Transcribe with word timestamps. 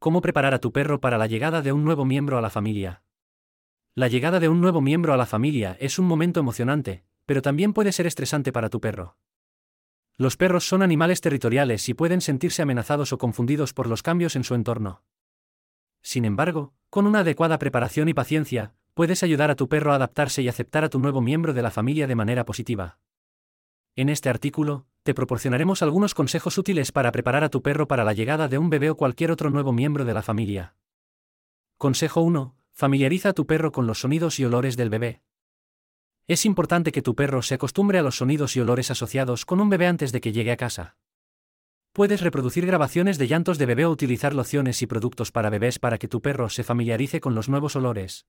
¿Cómo 0.00 0.20
preparar 0.20 0.54
a 0.54 0.60
tu 0.60 0.70
perro 0.70 1.00
para 1.00 1.18
la 1.18 1.26
llegada 1.26 1.60
de 1.60 1.72
un 1.72 1.84
nuevo 1.84 2.04
miembro 2.04 2.38
a 2.38 2.40
la 2.40 2.50
familia? 2.50 3.02
La 3.96 4.06
llegada 4.06 4.38
de 4.38 4.48
un 4.48 4.60
nuevo 4.60 4.80
miembro 4.80 5.12
a 5.12 5.16
la 5.16 5.26
familia 5.26 5.76
es 5.80 5.98
un 5.98 6.06
momento 6.06 6.38
emocionante, 6.38 7.04
pero 7.26 7.42
también 7.42 7.72
puede 7.72 7.90
ser 7.90 8.06
estresante 8.06 8.52
para 8.52 8.68
tu 8.68 8.80
perro. 8.80 9.16
Los 10.16 10.36
perros 10.36 10.68
son 10.68 10.82
animales 10.82 11.20
territoriales 11.20 11.88
y 11.88 11.94
pueden 11.94 12.20
sentirse 12.20 12.62
amenazados 12.62 13.12
o 13.12 13.18
confundidos 13.18 13.74
por 13.74 13.88
los 13.88 14.04
cambios 14.04 14.36
en 14.36 14.44
su 14.44 14.54
entorno. 14.54 15.02
Sin 16.00 16.24
embargo, 16.24 16.74
con 16.90 17.08
una 17.08 17.20
adecuada 17.20 17.58
preparación 17.58 18.08
y 18.08 18.14
paciencia, 18.14 18.74
puedes 18.94 19.24
ayudar 19.24 19.50
a 19.50 19.56
tu 19.56 19.68
perro 19.68 19.90
a 19.90 19.96
adaptarse 19.96 20.42
y 20.42 20.48
aceptar 20.48 20.84
a 20.84 20.90
tu 20.90 21.00
nuevo 21.00 21.20
miembro 21.20 21.54
de 21.54 21.62
la 21.62 21.72
familia 21.72 22.06
de 22.06 22.14
manera 22.14 22.44
positiva. 22.44 23.00
En 23.96 24.10
este 24.10 24.28
artículo, 24.28 24.86
te 25.08 25.14
proporcionaremos 25.14 25.80
algunos 25.80 26.12
consejos 26.12 26.58
útiles 26.58 26.92
para 26.92 27.12
preparar 27.12 27.42
a 27.42 27.48
tu 27.48 27.62
perro 27.62 27.88
para 27.88 28.04
la 28.04 28.12
llegada 28.12 28.46
de 28.46 28.58
un 28.58 28.68
bebé 28.68 28.90
o 28.90 28.96
cualquier 28.98 29.30
otro 29.30 29.48
nuevo 29.48 29.72
miembro 29.72 30.04
de 30.04 30.12
la 30.12 30.20
familia. 30.20 30.74
Consejo 31.78 32.20
1. 32.20 32.54
Familiariza 32.72 33.30
a 33.30 33.32
tu 33.32 33.46
perro 33.46 33.72
con 33.72 33.86
los 33.86 34.00
sonidos 34.00 34.38
y 34.38 34.44
olores 34.44 34.76
del 34.76 34.90
bebé. 34.90 35.22
Es 36.26 36.44
importante 36.44 36.92
que 36.92 37.00
tu 37.00 37.14
perro 37.14 37.40
se 37.40 37.54
acostumbre 37.54 37.98
a 37.98 38.02
los 38.02 38.18
sonidos 38.18 38.54
y 38.56 38.60
olores 38.60 38.90
asociados 38.90 39.46
con 39.46 39.60
un 39.60 39.70
bebé 39.70 39.86
antes 39.86 40.12
de 40.12 40.20
que 40.20 40.32
llegue 40.32 40.52
a 40.52 40.58
casa. 40.58 40.98
Puedes 41.94 42.20
reproducir 42.20 42.66
grabaciones 42.66 43.16
de 43.16 43.28
llantos 43.28 43.56
de 43.56 43.64
bebé 43.64 43.86
o 43.86 43.90
utilizar 43.90 44.34
lociones 44.34 44.82
y 44.82 44.86
productos 44.86 45.32
para 45.32 45.48
bebés 45.48 45.78
para 45.78 45.96
que 45.96 46.08
tu 46.08 46.20
perro 46.20 46.50
se 46.50 46.64
familiarice 46.64 47.22
con 47.22 47.34
los 47.34 47.48
nuevos 47.48 47.76
olores. 47.76 48.26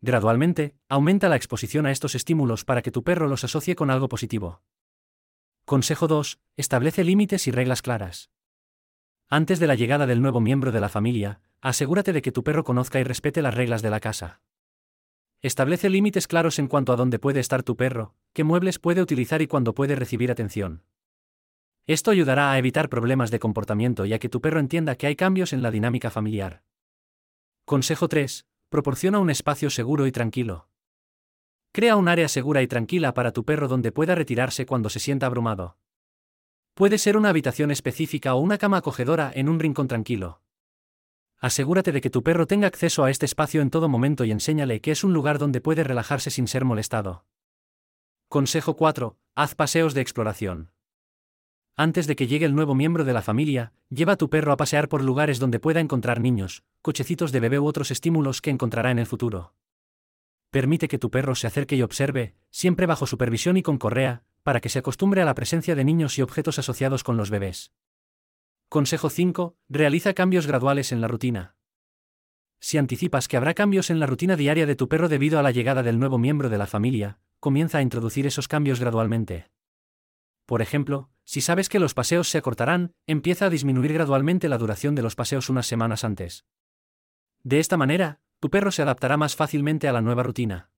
Gradualmente, 0.00 0.74
aumenta 0.88 1.28
la 1.28 1.36
exposición 1.36 1.86
a 1.86 1.92
estos 1.92 2.16
estímulos 2.16 2.64
para 2.64 2.82
que 2.82 2.90
tu 2.90 3.04
perro 3.04 3.28
los 3.28 3.44
asocie 3.44 3.76
con 3.76 3.92
algo 3.92 4.08
positivo. 4.08 4.62
Consejo 5.66 6.06
2. 6.06 6.38
Establece 6.56 7.02
límites 7.02 7.48
y 7.48 7.50
reglas 7.50 7.82
claras. 7.82 8.30
Antes 9.28 9.58
de 9.58 9.66
la 9.66 9.74
llegada 9.74 10.06
del 10.06 10.22
nuevo 10.22 10.40
miembro 10.40 10.70
de 10.70 10.78
la 10.78 10.88
familia, 10.88 11.40
asegúrate 11.60 12.12
de 12.12 12.22
que 12.22 12.30
tu 12.30 12.44
perro 12.44 12.62
conozca 12.62 13.00
y 13.00 13.02
respete 13.02 13.42
las 13.42 13.52
reglas 13.52 13.82
de 13.82 13.90
la 13.90 13.98
casa. 13.98 14.42
Establece 15.42 15.90
límites 15.90 16.28
claros 16.28 16.60
en 16.60 16.68
cuanto 16.68 16.92
a 16.92 16.96
dónde 16.96 17.18
puede 17.18 17.40
estar 17.40 17.64
tu 17.64 17.76
perro, 17.76 18.14
qué 18.32 18.44
muebles 18.44 18.78
puede 18.78 19.02
utilizar 19.02 19.42
y 19.42 19.48
cuándo 19.48 19.74
puede 19.74 19.96
recibir 19.96 20.30
atención. 20.30 20.84
Esto 21.88 22.12
ayudará 22.12 22.52
a 22.52 22.58
evitar 22.58 22.88
problemas 22.88 23.32
de 23.32 23.40
comportamiento 23.40 24.06
y 24.06 24.12
a 24.12 24.20
que 24.20 24.28
tu 24.28 24.40
perro 24.40 24.60
entienda 24.60 24.94
que 24.94 25.08
hay 25.08 25.16
cambios 25.16 25.52
en 25.52 25.62
la 25.62 25.72
dinámica 25.72 26.12
familiar. 26.12 26.62
Consejo 27.64 28.06
3. 28.06 28.46
Proporciona 28.68 29.18
un 29.18 29.30
espacio 29.30 29.68
seguro 29.70 30.06
y 30.06 30.12
tranquilo. 30.12 30.68
Crea 31.76 31.96
un 31.96 32.08
área 32.08 32.26
segura 32.28 32.62
y 32.62 32.66
tranquila 32.66 33.12
para 33.12 33.32
tu 33.32 33.44
perro 33.44 33.68
donde 33.68 33.92
pueda 33.92 34.14
retirarse 34.14 34.64
cuando 34.64 34.88
se 34.88 34.98
sienta 34.98 35.26
abrumado. 35.26 35.76
Puede 36.72 36.96
ser 36.96 37.18
una 37.18 37.28
habitación 37.28 37.70
específica 37.70 38.34
o 38.34 38.40
una 38.40 38.56
cama 38.56 38.78
acogedora 38.78 39.30
en 39.34 39.50
un 39.50 39.60
rincón 39.60 39.86
tranquilo. 39.86 40.40
Asegúrate 41.38 41.92
de 41.92 42.00
que 42.00 42.08
tu 42.08 42.22
perro 42.22 42.46
tenga 42.46 42.66
acceso 42.66 43.04
a 43.04 43.10
este 43.10 43.26
espacio 43.26 43.60
en 43.60 43.68
todo 43.68 43.90
momento 43.90 44.24
y 44.24 44.30
enséñale 44.30 44.80
que 44.80 44.90
es 44.90 45.04
un 45.04 45.12
lugar 45.12 45.38
donde 45.38 45.60
puede 45.60 45.84
relajarse 45.84 46.30
sin 46.30 46.48
ser 46.48 46.64
molestado. 46.64 47.26
Consejo 48.30 48.74
4. 48.74 49.18
Haz 49.34 49.54
paseos 49.54 49.92
de 49.92 50.00
exploración. 50.00 50.70
Antes 51.76 52.06
de 52.06 52.16
que 52.16 52.26
llegue 52.26 52.46
el 52.46 52.54
nuevo 52.54 52.74
miembro 52.74 53.04
de 53.04 53.12
la 53.12 53.20
familia, 53.20 53.74
lleva 53.90 54.14
a 54.14 54.16
tu 54.16 54.30
perro 54.30 54.50
a 54.50 54.56
pasear 54.56 54.88
por 54.88 55.04
lugares 55.04 55.38
donde 55.38 55.60
pueda 55.60 55.80
encontrar 55.80 56.22
niños, 56.22 56.64
cochecitos 56.80 57.32
de 57.32 57.40
bebé 57.40 57.58
u 57.58 57.66
otros 57.66 57.90
estímulos 57.90 58.40
que 58.40 58.48
encontrará 58.48 58.90
en 58.90 58.98
el 58.98 59.04
futuro. 59.04 59.52
Permite 60.56 60.88
que 60.88 60.96
tu 60.96 61.10
perro 61.10 61.34
se 61.34 61.46
acerque 61.46 61.76
y 61.76 61.82
observe, 61.82 62.34
siempre 62.48 62.86
bajo 62.86 63.06
supervisión 63.06 63.58
y 63.58 63.62
con 63.62 63.76
correa, 63.76 64.22
para 64.42 64.62
que 64.62 64.70
se 64.70 64.78
acostumbre 64.78 65.20
a 65.20 65.26
la 65.26 65.34
presencia 65.34 65.74
de 65.74 65.84
niños 65.84 66.16
y 66.16 66.22
objetos 66.22 66.58
asociados 66.58 67.04
con 67.04 67.18
los 67.18 67.28
bebés. 67.28 67.74
Consejo 68.70 69.10
5. 69.10 69.54
Realiza 69.68 70.14
cambios 70.14 70.46
graduales 70.46 70.92
en 70.92 71.02
la 71.02 71.08
rutina. 71.08 71.56
Si 72.58 72.78
anticipas 72.78 73.28
que 73.28 73.36
habrá 73.36 73.52
cambios 73.52 73.90
en 73.90 74.00
la 74.00 74.06
rutina 74.06 74.34
diaria 74.34 74.64
de 74.64 74.76
tu 74.76 74.88
perro 74.88 75.10
debido 75.10 75.38
a 75.38 75.42
la 75.42 75.50
llegada 75.50 75.82
del 75.82 75.98
nuevo 75.98 76.16
miembro 76.16 76.48
de 76.48 76.56
la 76.56 76.66
familia, 76.66 77.18
comienza 77.38 77.76
a 77.76 77.82
introducir 77.82 78.26
esos 78.26 78.48
cambios 78.48 78.80
gradualmente. 78.80 79.50
Por 80.46 80.62
ejemplo, 80.62 81.10
si 81.24 81.42
sabes 81.42 81.68
que 81.68 81.80
los 81.80 81.92
paseos 81.92 82.30
se 82.30 82.38
acortarán, 82.38 82.94
empieza 83.06 83.44
a 83.44 83.50
disminuir 83.50 83.92
gradualmente 83.92 84.48
la 84.48 84.56
duración 84.56 84.94
de 84.94 85.02
los 85.02 85.16
paseos 85.16 85.50
unas 85.50 85.66
semanas 85.66 86.02
antes. 86.02 86.46
De 87.42 87.58
esta 87.58 87.76
manera, 87.76 88.22
tu 88.38 88.50
perro 88.50 88.70
se 88.70 88.82
adaptará 88.82 89.16
más 89.16 89.34
fácilmente 89.34 89.88
a 89.88 89.92
la 89.92 90.02
nueva 90.02 90.22
rutina. 90.22 90.70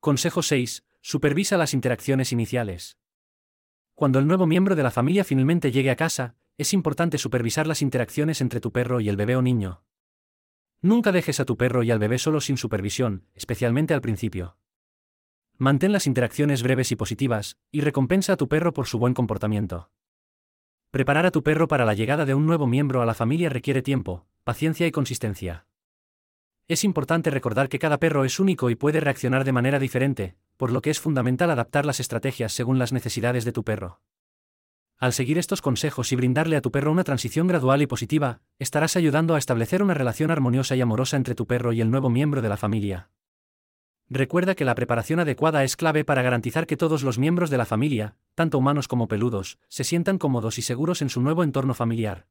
Consejo 0.00 0.42
6. 0.42 0.84
Supervisa 1.00 1.56
las 1.56 1.74
interacciones 1.74 2.32
iniciales. 2.32 2.98
Cuando 3.94 4.18
el 4.18 4.26
nuevo 4.26 4.46
miembro 4.46 4.76
de 4.76 4.82
la 4.82 4.90
familia 4.90 5.24
finalmente 5.24 5.72
llegue 5.72 5.90
a 5.90 5.96
casa, 5.96 6.36
es 6.58 6.72
importante 6.72 7.18
supervisar 7.18 7.66
las 7.66 7.82
interacciones 7.82 8.40
entre 8.40 8.60
tu 8.60 8.72
perro 8.72 9.00
y 9.00 9.08
el 9.08 9.16
bebé 9.16 9.36
o 9.36 9.42
niño. 9.42 9.84
Nunca 10.80 11.12
dejes 11.12 11.40
a 11.40 11.44
tu 11.44 11.56
perro 11.56 11.82
y 11.82 11.90
al 11.90 11.98
bebé 11.98 12.18
solo 12.18 12.40
sin 12.40 12.56
supervisión, 12.56 13.26
especialmente 13.34 13.94
al 13.94 14.00
principio. 14.00 14.56
Mantén 15.56 15.92
las 15.92 16.06
interacciones 16.06 16.62
breves 16.62 16.90
y 16.92 16.96
positivas, 16.96 17.56
y 17.70 17.80
recompensa 17.82 18.32
a 18.32 18.36
tu 18.36 18.48
perro 18.48 18.72
por 18.72 18.86
su 18.86 18.98
buen 18.98 19.14
comportamiento. 19.14 19.90
Preparar 20.90 21.26
a 21.26 21.30
tu 21.30 21.42
perro 21.42 21.68
para 21.68 21.84
la 21.84 21.94
llegada 21.94 22.24
de 22.24 22.34
un 22.34 22.46
nuevo 22.46 22.66
miembro 22.66 23.00
a 23.02 23.06
la 23.06 23.14
familia 23.14 23.48
requiere 23.48 23.82
tiempo, 23.82 24.26
paciencia 24.44 24.86
y 24.86 24.90
consistencia. 24.90 25.66
Es 26.68 26.84
importante 26.84 27.30
recordar 27.30 27.68
que 27.68 27.78
cada 27.78 27.98
perro 27.98 28.24
es 28.24 28.38
único 28.38 28.70
y 28.70 28.76
puede 28.76 29.00
reaccionar 29.00 29.44
de 29.44 29.52
manera 29.52 29.78
diferente, 29.78 30.36
por 30.56 30.70
lo 30.70 30.80
que 30.80 30.90
es 30.90 31.00
fundamental 31.00 31.50
adaptar 31.50 31.84
las 31.84 32.00
estrategias 32.00 32.52
según 32.52 32.78
las 32.78 32.92
necesidades 32.92 33.44
de 33.44 33.52
tu 33.52 33.64
perro. 33.64 34.00
Al 34.98 35.12
seguir 35.12 35.36
estos 35.36 35.60
consejos 35.60 36.12
y 36.12 36.16
brindarle 36.16 36.56
a 36.56 36.60
tu 36.60 36.70
perro 36.70 36.92
una 36.92 37.02
transición 37.02 37.48
gradual 37.48 37.82
y 37.82 37.88
positiva, 37.88 38.40
estarás 38.60 38.96
ayudando 38.96 39.34
a 39.34 39.38
establecer 39.38 39.82
una 39.82 39.94
relación 39.94 40.30
armoniosa 40.30 40.76
y 40.76 40.80
amorosa 40.80 41.16
entre 41.16 41.34
tu 41.34 41.48
perro 41.48 41.72
y 41.72 41.80
el 41.80 41.90
nuevo 41.90 42.08
miembro 42.08 42.40
de 42.40 42.48
la 42.48 42.56
familia. 42.56 43.10
Recuerda 44.08 44.54
que 44.54 44.64
la 44.64 44.76
preparación 44.76 45.18
adecuada 45.18 45.64
es 45.64 45.74
clave 45.74 46.04
para 46.04 46.22
garantizar 46.22 46.68
que 46.68 46.76
todos 46.76 47.02
los 47.02 47.18
miembros 47.18 47.50
de 47.50 47.58
la 47.58 47.66
familia, 47.66 48.14
tanto 48.36 48.58
humanos 48.58 48.86
como 48.86 49.08
peludos, 49.08 49.58
se 49.68 49.82
sientan 49.82 50.18
cómodos 50.18 50.58
y 50.58 50.62
seguros 50.62 51.02
en 51.02 51.08
su 51.08 51.20
nuevo 51.20 51.42
entorno 51.42 51.74
familiar. 51.74 52.26